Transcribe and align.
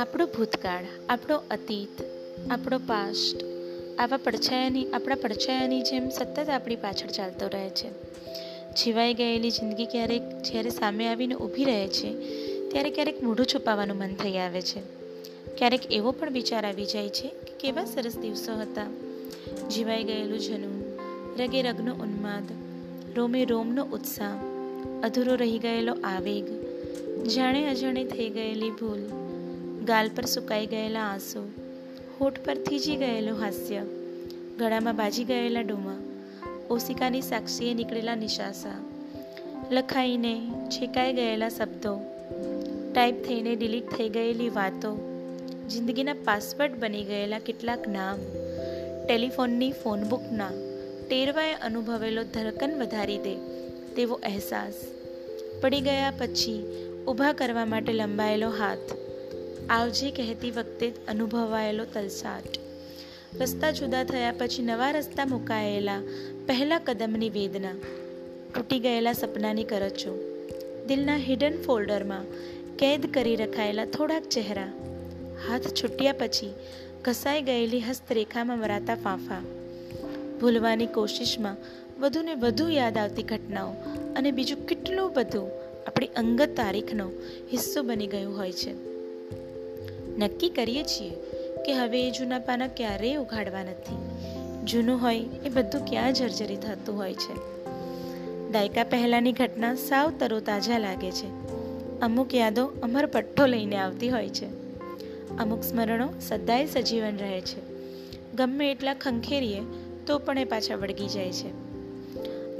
આપણો 0.00 0.26
ભૂતકાળ, 0.26 0.84
આપણો 1.08 1.36
અતીત, 1.50 2.02
આપણો 2.50 2.78
પાસ્ટ 2.78 3.44
આવા 3.98 4.16
પડછાયાની, 4.16 4.90
આપણા 4.90 5.14
પડછાયાની 5.14 5.82
જેમ 5.82 6.08
સતત 6.08 6.48
આપણી 6.48 6.76
પાછળ 6.76 7.06
ચાલતો 7.06 7.48
રહે 7.48 7.70
છે. 7.70 7.90
જીવાઈ 8.74 9.14
ગયેલી 9.14 9.50
જિંદગી 9.50 9.86
ક્યારેક 9.86 10.22
જ્યારે 10.42 10.70
સામે 10.70 11.08
આવીને 11.08 11.34
ઊભી 11.34 11.64
રહે 11.64 11.88
છે, 11.88 12.14
ત્યારે 12.68 12.90
ક્યારેક 12.90 13.22
મોઢું 13.22 13.46
છુપાવવાનું 13.46 13.96
મન 13.96 14.14
થઈ 14.14 14.36
આવે 14.36 14.62
છે. 14.62 14.80
ક્યારેક 15.56 15.92
એવો 15.92 16.12
પણ 16.12 16.30
વિચાર 16.30 16.66
આવી 16.66 16.86
જાય 16.86 17.08
છે 17.08 17.28
કે 17.28 17.52
કેવા 17.60 17.84
સરસ 17.84 18.18
દિવસો 18.18 18.52
હતા. 18.52 18.86
જીવાઈ 19.68 20.04
ગયેલું 20.04 20.38
જનૂન, 20.38 20.98
રગે 21.38 21.62
રગનો 21.62 21.94
ઉન્માદ, 21.94 22.44
રોમે 23.16 23.44
રોમનો 23.44 23.84
ઉત્સાહ, 23.84 24.38
અધૂરો 25.02 25.34
રહી 25.34 25.58
ગયેલો 25.58 25.96
આવેગ, 26.04 26.44
જાણે 27.26 27.70
અજાણે 27.70 28.04
થઈ 28.04 28.28
ગયેલી 28.28 28.70
ભૂલ 28.70 29.19
ગાલ 29.90 30.08
પર 30.08 30.24
સુકાઈ 30.24 30.66
ગયેલા 30.66 31.00
આંસુ, 31.00 31.40
હોઠ 32.20 32.40
પર 32.40 32.56
થીજી 32.56 32.96
ગયેલું 32.96 33.40
હાસ્ય, 33.40 33.80
ગળામાં 34.58 34.96
બાજી 34.96 35.24
ગયેલા 35.24 35.60
ડોમા, 35.60 35.96
ઓશિકાની 36.70 37.20
સાક્ષીએ 37.20 37.74
નીકળેલા 37.74 38.14
નિશાસા, 38.14 38.78
લખાઈને 39.70 40.40
છેકાઈ 40.68 41.12
ગયેલા 41.12 41.48
શબ્દો, 41.48 41.94
ટાઈપ 42.94 43.24
થઈને 43.24 43.56
ડિલીટ 43.56 43.90
થઈ 43.90 44.08
ગયેલી 44.08 44.48
વાતો, 44.48 44.92
જિંદગીના 45.68 46.12
પાસવર્ડ 46.12 46.78
બની 46.78 47.04
ગયેલા 47.04 47.38
કેટલાક 47.38 47.88
નામ, 47.88 48.18
ટેલિફોનની 49.06 49.72
ફોનબુકના 49.72 50.50
ટેરવાએ 51.08 51.54
અનુભવેલો 51.54 52.22
ધરકન 52.22 52.80
વધારી 52.80 53.18
દે 53.18 53.34
તેવો 53.96 54.14
અહેસાસ, 54.14 54.74
પડી 55.62 55.80
ગયા 55.80 56.10
પછી 56.18 56.58
ઊભા 57.08 57.32
કરવા 57.32 57.64
માટે 57.64 57.92
લંબાયેલો 57.92 58.50
હાથ 58.50 59.09
આવજે 59.70 60.10
કહેતી 60.10 60.50
વખતે 60.50 60.92
અનુભવાયેલો 61.08 61.84
તલસાટ. 61.84 62.58
રસ્તા 63.40 63.70
જુદા 63.70 64.04
થયા 64.04 64.34
પછી 64.38 64.62
નવા 64.62 64.90
રસ્તા 64.90 65.24
મુકાયેલા 65.24 66.00
પહેલા 66.46 66.78
કદમની 66.78 67.30
વેદના. 67.30 67.74
તૂટી 68.54 68.78
ગયેલા 68.78 69.12
સપનાની 69.12 69.64
કરચો. 69.64 70.18
દિલના 70.88 71.16
હિડન 71.16 71.62
ફોલ્ડરમાં 71.62 72.24
કેદ 72.76 73.14
કરી 73.14 73.36
રખાયેલા 73.36 73.84
થોડાક 73.84 74.22
ચહેરા. 74.22 74.72
હાથ 75.48 75.68
છૂટ્યા 75.68 76.12
પછી 76.12 76.54
ઘસાઈ 77.02 77.42
ગયેલી 77.42 77.80
હસ્તરેખામાં 77.80 78.58
મરાતા 78.58 78.94
ફાંફા. 78.94 79.40
ભૂલવાની 80.40 80.86
કોશિશમાં 80.86 81.56
વધુને 82.00 82.34
વધુ 82.34 82.68
યાદ 82.68 82.98
આવતી 82.98 83.22
ઘટનાઓ 83.22 83.70
અને 84.16 84.30
બીજું 84.30 84.66
કેટલું 84.66 85.12
બધું 85.14 85.50
આપણી 85.86 86.06
અંગત 86.06 86.48
તારીખનો 86.56 87.10
હિસ્સો 87.52 87.82
બની 87.82 88.06
ગયું 88.06 88.38
હોય 88.38 88.52
છે. 88.52 88.89
નક્કી 90.18 90.48
કરીએ 90.48 90.82
છીએ 90.82 91.10
કે 91.66 91.74
હવે 91.74 92.08
એ 92.08 92.10
જૂના 92.10 92.38
પાના 92.38 92.66
ક્યારેય 92.66 93.16
ઉઘાડવા 93.16 93.62
નથી. 93.62 93.96
જૂનું 94.64 95.02
હોય 95.02 95.18
એ 95.18 95.48
બધું 95.48 95.84
ક્યાં 95.84 96.12
જર્જરી 96.12 96.56
થતું 96.56 96.96
હોય 96.96 97.14
છે. 97.14 97.60
દાયકા 98.52 98.84
પહેલાંની 98.84 99.32
ઘટના 99.32 99.74
સાવ 99.74 100.10
તરોતાજા 100.10 100.78
લાગે 100.78 101.10
છે. 101.10 101.40
અમુક 102.00 102.34
યાદો 102.34 102.66
અમર 102.66 103.06
પટ્ટો 103.06 103.46
લઈને 103.46 103.76
આવતી 103.76 104.08
હોય 104.08 104.28
છે. 104.28 104.46
અમુક 105.36 105.62
સ્મરણો 105.62 106.08
સદાય 106.20 106.66
સજીવન 106.66 107.16
રહે 107.16 107.40
છે. 107.40 107.70
ગમે 108.36 108.70
એટલા 108.70 108.94
ખંખેરીએ 108.94 109.60
તો 110.06 110.18
પણ 110.18 110.38
એ 110.38 110.44
પાછા 110.44 110.76
વળગી 110.76 111.06
જાય 111.06 111.32
છે. 111.32 111.70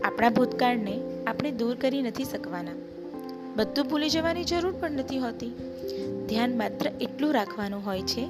આપણા 0.00 0.28
ભૂતકાળને 0.28 1.00
આપણે 1.26 1.50
દૂર 1.50 1.74
કરી 1.74 2.02
નથી 2.02 2.24
શકવાના. 2.24 2.89
બધું 3.60 3.88
ભૂલી 3.88 4.10
જવાની 4.10 4.44
જરૂર 4.44 4.72
પણ 4.72 4.90
નથી 4.90 5.18
હોતી. 5.18 5.50
ધ્યાન 6.28 6.56
માત્ર 6.56 6.90
એટલું 7.00 7.34
રાખવાનું 7.34 7.86
હોય 7.86 8.02
છે 8.02 8.28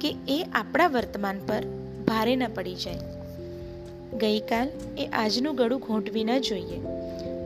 કે 0.00 0.14
એ 0.28 0.46
આપણા 0.52 0.88
વર્તમાન 0.88 1.38
પર 1.38 1.62
ભારે 2.06 2.36
ન 2.36 2.48
પડી 2.54 2.74
જાય. 2.74 2.98
ગઈકાલ 4.18 4.68
એ 4.98 5.06
આજનું 5.06 5.56
ગળું 5.56 5.80
ઘૂંટવી 5.80 6.24
ન 6.24 6.38
જોઈએ. 6.38 6.80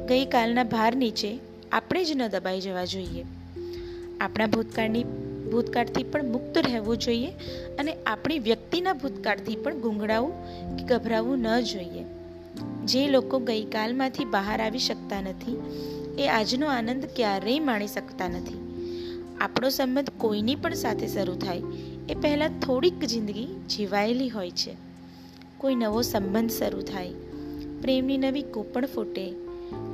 ગઈકાલના 0.08 0.64
ભાર 0.64 0.96
નીચે 0.96 1.38
આપણે 1.72 2.04
જ 2.04 2.12
ન 2.12 2.28
દબાઈ 2.28 2.60
જવા 2.60 2.84
જોઈએ. 2.84 3.24
આપણા 4.20 4.46
ભૂતકાળની, 4.46 5.04
ભૂતકાળથી 5.52 6.02
પણ 6.02 6.24
મુક્ત 6.24 6.58
રહેવું 6.58 6.96
જોઈએ 6.96 7.30
અને 7.78 7.96
આપણી 8.06 8.38
વ્યક્તિના 8.38 8.92
ભૂતકાળથી 8.92 9.56
પણ 9.56 9.78
ગુંગળાવું 9.78 10.32
કે 10.76 10.84
ગભરાવું 10.84 11.38
ન 11.38 11.60
જોઈએ. 11.60 12.19
જે 12.90 13.08
લોકો 13.08 13.38
ગઈકાલમાંથી 13.38 14.24
બહાર 14.24 14.60
આવી 14.62 14.78
શકતા 14.78 15.20
નથી, 15.20 15.56
એ 16.18 16.28
આજનો 16.28 16.66
આનંદ 16.66 17.04
ક્યારેય 17.16 17.58
માણી 17.58 17.86
શકતા 17.86 18.28
નથી. 18.28 18.60
આપણો 19.40 19.68
સંબંધ 19.68 20.10
કોઈની 20.18 20.54
પણ 20.54 20.74
સાથે 20.74 21.06
શરૂ 21.06 21.34
થાય, 21.34 21.62
એ 22.08 22.14
પહેલાં 22.14 22.48
થોડીક 22.60 23.04
જિંદગી 23.04 23.46
જીવાયેલી 23.68 24.28
હોય 24.28 24.50
છે. 24.50 24.74
કોઈ 25.58 25.74
નવો 25.74 26.02
સંબંધ 26.02 26.50
શરૂ 26.50 26.80
થાય, 26.80 27.12
પ્રેમની 27.82 28.18
નવી 28.18 28.42
કૂપણ 28.42 28.86
ફૂટે, 28.86 29.32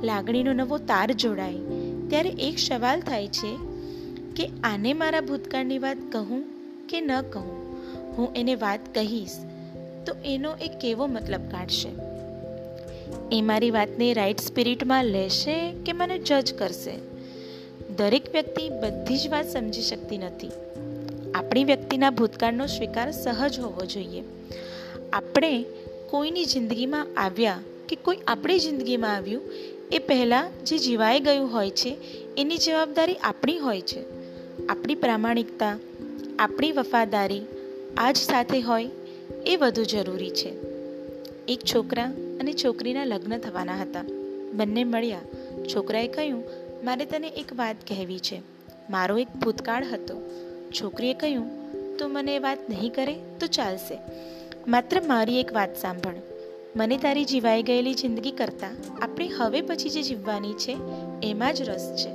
લાગણીનો 0.03 0.53
નવો 0.53 0.77
તાર 0.77 1.11
જોડાય, 1.11 1.55
ત્યારે 2.09 2.29
એક 2.29 2.59
સવાલ 2.59 3.01
થાય 3.01 3.27
છે 3.27 3.57
કે 4.35 4.49
આને 4.63 4.93
મારા 4.93 5.21
ભૂતકાળની 5.21 5.79
વાત 5.79 5.97
કહું 6.11 6.43
કે 6.89 7.01
ન 7.01 7.21
કહું? 7.21 7.55
હું 8.17 8.33
એને 8.35 8.55
વાત 8.55 8.79
કહીશ, 8.95 9.37
તો 10.05 10.15
એનો 10.25 10.51
એ 10.61 10.67
કેવો 10.81 11.07
મતલબ 11.07 11.41
કાઢશે? 11.51 12.06
એ 13.31 13.41
મારી 13.41 13.71
વાતને 13.71 14.13
રાઈટ 14.13 14.39
સ્પિરિટમાં 14.39 15.05
લેશે 15.05 15.73
કે 15.85 15.93
મને 15.93 16.19
જજ 16.19 16.53
કરશે? 16.53 16.91
દરેક 17.97 18.31
વ્યક્તિ 18.31 18.69
બધી 18.69 19.17
જ 19.17 19.27
વાત 19.27 19.45
સમજી 19.49 19.81
શકતી 19.81 20.17
નથી. 20.17 20.49
આપણી 21.35 21.63
વ્યક્તિના 21.63 22.09
ભૂતકાળનો 22.09 22.65
સ્વીકાર 22.65 23.11
સહજ 23.11 23.59
હોવો 23.59 23.85
જોઈએ. 23.85 24.23
આપણે 25.13 25.65
કોઈની 26.09 26.45
જિંદગીમાં 26.45 27.07
આવ્યા 27.17 27.59
કે 27.89 27.95
કોઈ 27.95 28.17
આપણી 28.27 28.59
જિંદગીમાં 28.59 29.15
આવ્યું, 29.15 29.41
એ 29.91 29.99
પહેલાં 29.99 30.65
જે 30.65 30.77
જીવાઈ 30.77 31.19
ગયું 31.19 31.53
હોય 31.53 31.69
છે, 31.69 31.97
એની 32.37 32.57
જવાબદારી 32.57 33.13
આપણી 33.13 33.57
હોય 33.57 33.81
છે. 33.81 34.03
આપણી 34.65 34.95
પ્રામાણિકતા, 34.95 35.79
આપણી 36.39 36.71
વફાદારી 36.71 37.41
આજ 37.97 38.17
સાથે 38.17 38.61
હોય, 38.61 38.89
એ 39.45 39.55
વધુ 39.55 39.83
જરૂરી 39.83 40.29
છે. 40.29 40.49
એક 41.47 41.59
છોકરા 41.75 42.13
અને 42.39 42.53
છોકરીના 42.53 43.05
લગ્ન 43.05 43.37
થવાના 43.37 43.75
હતા. 43.75 44.01
બંને 44.53 44.83
મળ્યા. 44.83 45.19
છોકરાએ 45.75 46.07
કહ્યું, 46.07 46.43
મારે 46.83 47.05
તને 47.05 47.27
એક 47.27 47.53
વાત 47.55 47.75
કહેવી 47.87 48.19
છે. 48.19 48.41
મારો 48.89 49.17
એક 49.17 49.27
ભૂતકાળ 49.27 49.85
હતો. 49.85 50.21
છોકરીએ 50.81 51.13
કહ્યું, 51.13 51.57
તો 51.97 52.07
મને 52.07 52.35
એ 52.35 52.39
વાત 52.39 52.57
નહીં 52.69 52.93
કરે 52.93 53.13
તો 53.39 53.47
ચાલશે. 53.47 53.97
માત્ર 54.67 55.01
મારી 55.01 55.39
એક 55.39 55.53
વાત 55.53 55.77
સાંભળ. 55.77 56.13
મને 56.75 56.97
તારી 56.97 57.25
જીવાઈ 57.25 57.63
ગયેલી 57.63 57.93
જિંદગી 57.93 58.31
કરતાં 58.31 59.01
આપણે 59.01 59.27
હવે 59.27 59.61
પછી 59.61 59.89
જે 59.89 60.01
જીવવાની 60.03 60.53
છે, 60.53 60.77
એમાં 61.23 61.53
જ 61.53 61.61
રસ 61.61 61.95
છે. 61.95 62.09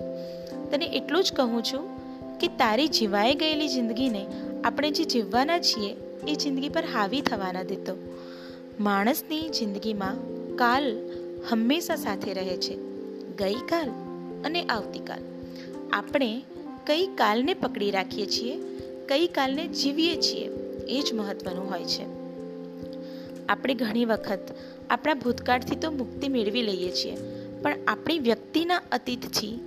તને 0.70 0.86
એટલું 0.86 1.24
જ 1.24 1.32
કહું 1.32 1.62
છું 1.62 1.92
કે 2.38 2.46
તારી 2.46 2.88
જીવાઈ 2.88 3.34
ગયેલી 3.34 3.68
જિંદગીને 3.68 4.26
આપણે 4.64 4.90
જે 4.90 5.04
જીવવાના 5.04 5.58
છીએ, 5.58 5.96
એ 6.28 6.34
જિંદગી 6.34 6.68
પર 6.68 6.84
હાવી 6.84 7.20
થવાના 7.20 7.62
દેતો. 7.62 7.96
માણસની 8.80 9.48
જિંદગીમાં 9.48 10.16
કાલ 10.56 10.96
હંમેશા 11.50 11.96
સાથે 11.96 12.32
રહે 12.32 12.56
છે. 12.56 12.76
ગઈકાલ 13.36 13.88
અને 14.44 14.62
આવતીકાલ. 14.62 15.18
આપણે 15.92 16.42
કઈ 16.86 17.06
કાલને 17.06 17.54
પકડી 17.54 17.90
રાખીએ 17.90 18.26
છીએ, 18.26 18.58
કઈ 19.08 19.26
કાલને 19.26 19.68
જીવીએ 19.68 20.16
છીએ, 20.16 20.48
એ 20.88 21.02
જ 21.02 21.12
મહત્વનું 21.12 21.70
હોય 21.70 21.84
છે. 21.84 22.04
આપણે 23.46 23.74
ઘણી 23.74 24.04
વખત 24.04 24.38
આપણા 24.90 25.14
ભૂતકાળથી 25.14 25.76
તો 25.76 25.90
મુક્તિ 25.90 26.28
મેળવી 26.28 26.62
લઈએ 26.62 26.90
છીએ, 26.90 27.16
પણ 27.62 27.76
આપણી 27.88 28.18
વ્યક્તિના 28.18 28.82
અતીતથી 28.92 29.58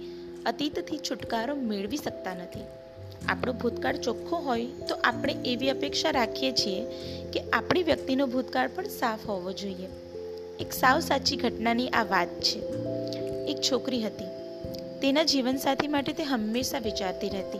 અતીતથી 0.45 0.97
છુટકારો 0.97 1.55
મેળવી 1.55 1.97
શકતા 1.97 2.35
નથી. 2.35 2.84
આપણો 3.29 3.53
ભૂતકાળ 3.53 3.97
ચોખ્ખો 3.97 4.37
હોય 4.37 4.65
તો 4.65 4.95
આપણે 4.95 5.35
એવી 5.45 5.69
અપેક્ષા 5.69 6.09
રાખીએ 6.09 6.51
છીએ 6.51 6.85
કે 7.33 7.39
આપણી 7.53 7.83
વ્યક્તિનો 7.83 8.27
ભૂતકાળ 8.27 8.69
પણ 8.75 8.83
સાફ 8.83 9.29
હોવો 9.29 9.51
જોઈએ. 9.51 9.87
એક 10.59 10.73
સાવ 10.73 10.99
સાચી 10.99 11.35
ઘટનાની 11.35 11.87
આ 11.87 12.03
વાત 12.03 12.27
છે. 12.27 12.59
એક 13.47 13.57
છોકરી 13.71 14.01
હતી. 14.01 14.25
તેના 15.01 15.23
જીવનસાથી 15.23 15.87
માટે 15.87 16.13
તે 16.13 16.23
હંમેશા 16.23 16.79
વિચારતી 16.79 17.29
રહેતી. 17.29 17.59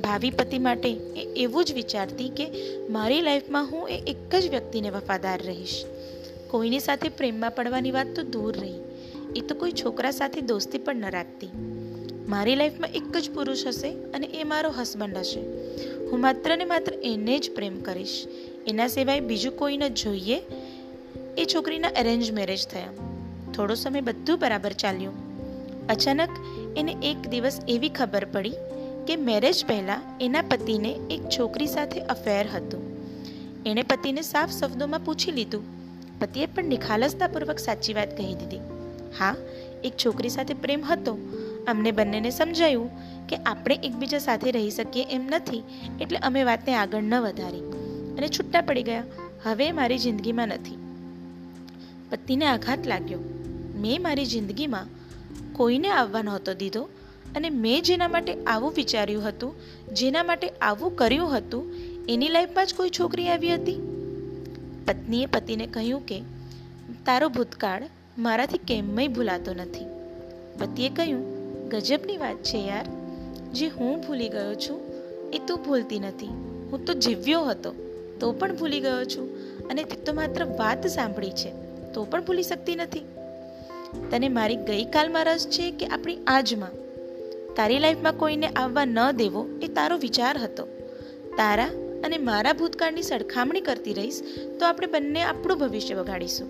ભાવિ 0.00 0.30
પતિ 0.30 0.58
માટે 0.58 0.90
એ 0.92 1.28
એવું 1.36 1.64
જ 1.64 1.72
વિચારતી 1.72 2.28
કે 2.28 2.50
મારી 2.90 3.20
લાઈફમાં 3.20 3.70
હું 3.70 3.88
એ 3.88 3.98
એક 3.98 4.34
જ 4.34 4.48
વ્યક્તિને 4.48 4.90
વફાદાર 4.90 5.42
રહીશ. 5.42 5.84
કોઈની 6.50 6.80
સાથે 6.80 7.08
પ્રેમમાં 7.08 7.50
પડવાની 7.50 7.90
વાત 7.90 8.06
તો 8.06 8.22
દૂર 8.22 8.56
રહી. 8.58 8.80
એ 9.36 9.40
તો 9.40 9.54
કોઈ 9.54 9.72
છોકરા 9.72 10.10
સાથે 10.10 10.40
દોસ્તી 10.40 10.78
પણ 10.78 10.96
ન 10.96 11.10
રાખતી. 11.10 11.46
મારી 12.32 12.54
લાઈફમાં 12.54 12.90
એક 12.90 13.16
જ 13.16 13.30
પુરુષ 13.30 13.66
હશે 13.66 13.92
અને 13.92 14.26
એ 14.26 14.44
મારો 14.44 14.70
હસબન્ડ 14.70 15.16
હશે. 15.16 15.40
હું 16.06 16.20
માત્ર 16.20 16.56
ને 16.56 16.64
માત્ર 16.64 16.92
એને 17.02 17.38
જ 17.38 17.50
પ્રેમ 17.54 17.80
કરીશ. 17.80 18.26
એના 18.66 18.88
સિવાય 18.88 19.20
બીજું 19.20 19.56
કોઈને 19.56 19.90
જોઈએ. 19.90 20.42
એ 21.38 21.44
છોકરીના 21.54 21.88
અરેન્જ 21.88 22.32
મેરેજ 22.32 22.66
થયા. 22.66 22.88
થોડો 23.52 23.74
સમય 23.74 24.00
બધું 24.00 24.38
બરાબર 24.38 24.72
ચાલ્યું. 24.72 25.14
અચાનક 25.86 26.28
એને 26.76 26.96
એક 27.02 27.16
દિવસ 27.16 27.60
એવી 27.68 27.88
ખબર 27.88 28.24
પડી 28.24 28.52
કે 29.06 29.16
મેરેજ 29.16 29.64
પહેલાં 29.66 30.02
એના 30.20 30.42
પતિને 30.42 30.88
એક 31.10 31.20
છોકરી 31.38 31.66
સાથે 31.66 32.00
અફેર 32.00 32.46
હતું. 32.54 32.82
એણે 33.66 33.82
પતિને 33.82 34.22
સાફ 34.22 34.50
શબ્દોમાં 34.50 35.00
પૂછી 35.00 35.32
લીધું. 35.32 35.64
પતિએ 36.20 36.46
પણ 36.46 36.64
નિખાલસતાપૂર્વક 36.64 37.58
સાચી 37.58 37.92
વાત 37.92 38.16
કહી 38.16 38.34
દીધી. 38.34 38.58
હા, 39.18 39.36
એક 39.84 39.92
છોકરી 40.06 40.28
સાથે 40.28 40.54
પ્રેમ 40.54 40.84
હતો. 40.84 41.18
અમને 41.68 41.90
બંનેને 41.90 42.30
સમજાયું 42.30 42.90
કે 43.26 43.36
આપણે 43.36 43.74
એકબીજા 43.82 44.18
સાથે 44.18 44.50
રહી 44.50 44.70
શકીએ 44.70 45.04
એમ 45.10 45.26
નથી, 45.30 45.62
એટલે 46.00 46.18
અમે 46.18 46.44
વાતને 46.44 46.74
આગળ 46.74 47.02
ન 47.02 47.14
વધારી 47.14 47.60
અને 48.18 48.28
છૂટા 48.28 48.60
પડી 48.60 48.82
ગયા. 48.82 49.04
હવે 49.44 49.72
મારી 49.72 49.98
જિંદગીમાં 49.98 50.48
નથી. 50.48 50.78
પતિને 52.10 52.46
આઘાત 52.46 52.86
લાગ્યો. 52.86 53.18
મેં 53.74 54.02
મારી 54.02 54.26
જિંદગીમાં 54.26 54.86
કોઈને 55.52 55.88
આવવા 55.88 56.22
નહોતો 56.22 56.54
દીધો 56.54 56.88
અને 57.36 57.50
મેં 57.50 57.82
જેના 57.82 58.08
માટે 58.08 58.44
આવું 58.44 58.72
વિચાર્યું 58.72 59.28
હતું, 59.28 59.54
જેના 59.94 60.22
માટે 60.22 60.48
આવું 60.48 60.96
કર્યું 60.96 61.36
હતું, 61.36 61.72
એની 62.08 62.28
લાઈફમાં 62.28 62.66
જ 62.66 62.74
કોઈ 62.74 62.90
છોકરી 62.90 63.28
આવી 63.28 63.54
હતી? 63.54 63.80
પત્નીએ 64.86 65.26
પતિને 65.26 65.66
કહ્યું 65.66 66.06
કે, 66.06 66.22
તારો 67.06 67.28
ભૂતકાળ 67.28 67.82
મારાથી 68.18 68.58
કેમય 68.58 69.08
ભૂલાતો 69.08 69.54
નથી. 69.54 69.86
પતિએ 70.58 70.88
કહ્યું 70.88 71.31
ગજબની 71.80 72.16
વાત 72.16 72.36
છે 72.36 72.58
યાર. 72.58 72.86
જે 73.54 73.68
હું 73.68 74.00
ભૂલી 74.00 74.28
ગયો 74.28 74.54
છું, 74.54 74.80
એ 75.32 75.38
તું 75.38 75.64
ભૂલતી 75.64 75.98
નથી. 75.98 76.26
હું 76.72 76.84
તો 76.84 76.94
જીવ્યો 76.94 77.42
હતો, 77.42 77.74
તો 78.20 78.32
પણ 78.32 78.56
ભૂલી 78.56 78.80
ગયો 78.80 79.04
છું. 79.04 79.36
અને 79.68 79.84
તે 79.84 79.96
તો 79.96 80.12
માત્ર 80.12 80.44
વાત 80.44 80.86
સાંભળી 80.86 81.30
છે, 81.30 81.50
તો 81.92 82.04
પણ 82.04 82.24
ભૂલી 82.24 82.42
શકતી 82.42 82.76
નથી. 82.76 83.00
તને 84.10 84.28
મારી 84.28 84.56
ગઈકાલમાં 84.56 85.24
રસ 85.24 85.46
છે 85.46 85.70
કે 85.70 85.86
આપણી 85.86 86.18
આજમાં? 86.26 86.70
તારી 87.54 87.78
લાઈફમાં 87.78 88.16
કોઈને 88.16 88.46
આવવા 88.46 88.84
ન 88.84 89.10
દેવો 89.10 89.46
એ 89.62 89.66
તારો 89.68 89.98
વિચાર 89.98 90.38
હતો. 90.38 90.64
તારા 91.36 91.66
અને 92.04 92.18
મારા 92.18 92.52
ભૂતકાળની 92.52 93.02
સરખામણી 93.02 93.60
કરતી 93.60 93.92
રહીશ, 93.92 94.22
તો 94.60 94.66
આપણે 94.66 94.86
બંને 94.86 95.22
આપણું 95.22 95.58
ભવિષ્ય 95.58 95.94
બગાડીશું 95.94 96.48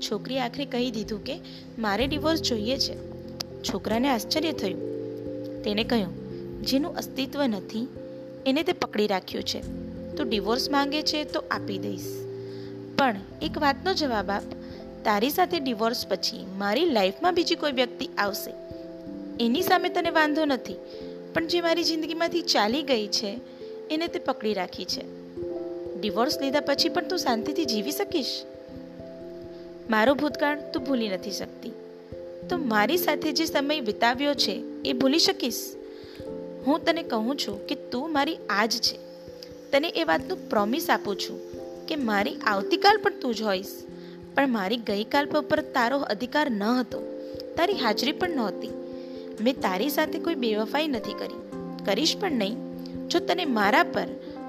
છોકરીએ 0.00 0.40
આખરે 0.40 0.64
કહી 0.64 0.90
દીધું 0.90 1.24
કે, 1.24 1.40
મારે 1.78 2.06
ડિવોર્સ 2.06 2.42
જોઈએ 2.42 2.78
છે. 2.78 3.15
છોકરાને 3.72 4.08
આશ્ચર્ય 4.08 4.52
થયું. 4.52 4.80
તેણે 5.62 5.84
કહ્યું, 5.84 6.12
જેનું 6.62 6.96
અસ્તિત્વ 6.96 7.46
નથી, 7.46 7.88
એને 8.46 8.62
તે 8.62 8.72
પકડી 8.72 9.06
રાખ્યું 9.06 9.44
છે. 9.44 9.60
તું 10.16 10.28
ડિવોર્સ 10.28 10.70
માંગે 10.70 11.02
છે 11.02 11.24
તો 11.24 11.44
આપી 11.50 11.78
દઈશ. 11.78 12.06
પણ 12.98 13.16
એક 13.42 13.58
વાતનો 13.58 13.94
જવાબ 13.94 14.30
આપ. 14.30 14.42
તારી 15.04 15.30
સાથે 15.30 15.58
ડિવોર્સ 15.60 16.06
પછી 16.06 16.46
મારી 16.58 16.84
લાઈફમાં 16.84 17.34
બીજી 17.34 17.54
કોઈ 17.54 17.72
વ્યક્તિ 17.72 18.08
આવશે? 18.18 18.52
એની 19.44 19.62
સામે 19.62 19.88
તને 19.88 20.10
વાંધો 20.10 20.44
નથી, 20.44 20.74
પણ 21.34 21.46
જે 21.46 21.60
મારી 21.60 21.84
જિંદગીમાંથી 21.84 22.42
ચાલી 22.42 22.82
ગઈ 22.82 23.06
છે, 23.06 23.40
એને 23.90 24.06
તે 24.06 24.18
પકડી 24.18 24.54
રાખી 24.54 24.84
છે. 24.84 25.04
ડિવોર્સ 26.00 26.38
લીધા 26.40 26.60
પછી 26.60 26.88
પણ 26.88 27.08
તું 27.08 27.18
શાંતિથી 27.18 27.64
જીવી 27.64 27.92
શકીશ? 27.92 28.42
મારો 29.90 30.14
ભૂતકાળ 30.14 30.58
તું 30.72 30.84
ભૂલી 30.84 31.08
નથી 31.08 31.30
શકતી. 31.30 31.72
તો 32.50 32.56
મારી 32.56 32.96
સાથે 32.96 33.32
જે 33.32 33.44
સમય 33.44 33.80
વિતાવ્યો 33.80 34.34
છે, 34.34 34.62
એ 34.84 34.92
ભૂલી 34.92 35.18
શકીશ? 35.18 35.74
હું 36.66 36.84
તને 36.84 37.02
કહું 37.02 37.36
છું 37.36 37.66
કે 37.66 37.74
તું 37.74 38.12
મારી 38.12 38.36
આજ 38.50 38.72
છે. 38.72 38.96
તને 39.72 39.88
એ 39.88 40.04
વાતનું 40.04 40.50
પ્રોમિસ 40.50 40.90
આપું 40.90 41.16
છું 41.16 41.40
કે 41.86 41.96
મારી 41.96 42.36
આવતીકાલ 42.36 42.96
પણ 42.96 43.18
તું 43.20 43.34
જ 43.34 43.42
હોઈશ. 43.42 43.66
પણ 44.34 44.48
મારી 44.48 44.76
ગઈકાલ 44.76 45.26
પર 45.26 45.60
તારો 45.60 45.98
અધિકાર 45.98 46.50
ન 46.50 46.62
હતો. 46.62 47.02
તારી 47.56 47.72
હાજરી 47.72 48.12
પણ 48.12 48.30
નહોતી. 48.30 48.68
મેં 49.40 49.60
તારી 49.60 49.88
સાથે 49.88 50.18
કોઈ 50.18 50.34
બેવફાઈ 50.34 50.88
નથી 50.88 51.12
કરી. 51.12 51.40
કરીશ 51.84 52.16
પણ 52.16 52.32
નહીં. 52.32 52.56
જો 53.08 53.18
તને 53.18 53.44
મારા 53.44 53.82
પર 53.82 54.06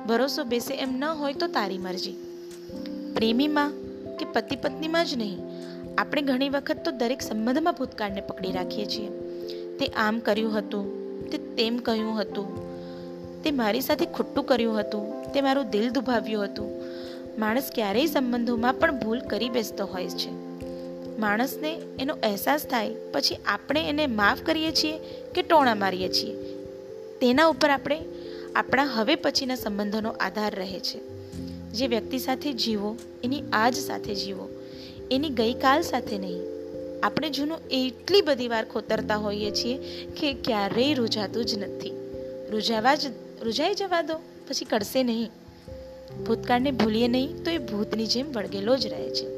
ભરોસો 0.08 0.44
બેસે 0.44 0.74
એમ 0.74 0.98
ન 0.98 1.04
હોય 1.04 1.34
તો 1.34 1.48
તારી 1.48 1.78
મરજી. 1.78 2.14
પ્રેમીમાં 3.16 3.72
કે 4.18 4.26
પતિ 4.26 4.56
પત્નીમાં 4.56 5.06
જ 5.06 5.18
નહીં. 5.18 5.38
આપણે 5.98 6.22
ઘણી 6.22 6.50
વખત 6.50 6.86
તો 6.86 6.92
દરેક 6.92 7.22
સંબંધમાં 7.22 7.74
ભૂતકાળને 7.74 8.22
પકડી 8.22 8.52
રાખીએ 8.52 8.86
છીએ. 8.86 9.10
તે 9.78 9.86
આમ 9.86 10.20
કર્યું 10.20 10.60
હતું, 10.60 10.86
તે 11.30 11.38
તેમ 11.38 11.78
કહ્યું 11.78 12.22
હતું, 12.22 12.68
તે 13.44 13.52
મારી 13.52 13.82
સાથે 13.82 14.06
ખોટું 14.06 14.46
કર્યું 14.46 14.80
હતું, 14.80 15.34
તે 15.34 15.42
મારું 15.42 15.70
દિલ 15.70 15.90
દુભાવ્યું 15.90 16.44
હતું. 16.44 16.84
માણસ 17.40 17.72
ક્યારેય 17.76 18.06
સંબંધોમાં 18.06 18.74
પણ 18.74 19.00
ભૂલ 19.00 19.20
કરી 19.20 19.50
બેસતો 19.50 19.86
હોય 19.86 20.10
છે. 20.10 20.30
માણસને 21.20 21.80
એનો 22.00 22.14
અહેસાસ 22.14 22.66
થાય, 22.66 22.94
પછી 23.14 23.36
આપણે 23.36 23.90
એને 23.90 24.08
માફ 24.08 24.42
કરીએ 24.42 24.72
છીએ 24.72 24.98
કે 25.36 25.42
ટોણા 25.42 25.76
મારીએ 25.76 26.10
છીએ. 26.10 26.34
તેના 27.22 27.46
ઉપર 27.46 27.70
આપણે, 27.70 28.02
આપણા 28.56 28.84
હવે 28.84 29.16
પછીના 29.16 29.56
સંબંધોનો 29.56 30.10
આધાર 30.10 30.56
રહે 30.56 30.80
છે. 30.80 31.00
જે 31.72 31.88
વ્યક્તિ 31.88 32.18
સાથે 32.18 32.54
જીવો, 32.54 32.96
એની 33.24 33.44
આજ 33.54 33.76
સાથે 33.76 34.16
જીવો. 34.16 34.50
એની 35.12 35.30
ગઈકાલ 35.30 35.82
સાથે 35.82 36.18
નહીં. 36.18 36.42
આપણે 37.04 37.30
જૂનું 37.30 37.58
એટલી 37.72 38.22
બધી 38.22 38.48
વાર 38.48 38.66
ખોતરતા 38.66 39.16
હોઈએ 39.16 39.52
છીએ 39.52 39.78
કે 40.20 40.34
ક્યારેય 40.34 40.94
રૂજાતું 40.94 41.46
જ 41.46 41.58
નથી. 41.58 41.92
રૂજાવા 42.52 42.96
જ 42.96 43.00
રૂજાઈ 43.42 43.74
જવા 43.74 44.02
દો, 44.02 44.16
પછી 44.48 44.66
કરશે 44.66 45.04
નહીં. 45.04 45.32
ભૂતકાળને 46.24 46.72
ભૂલીએ 46.72 47.08
નહીં 47.08 47.44
તો 47.44 47.52
એ 47.52 47.58
ભૂતની 47.58 48.06
જેમ 48.06 48.32
વળગેલો 48.32 48.78
જ 48.78 48.88
રહે 48.88 49.10
છે. 49.10 49.37